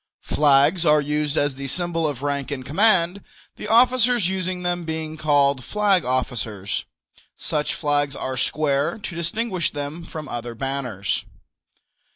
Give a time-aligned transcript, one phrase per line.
[0.23, 3.23] Flags are used as the symbol of rank and command,
[3.57, 6.85] the officers using them being called flag officers.
[7.37, 11.25] Such flags are square, to distinguish them from other banners.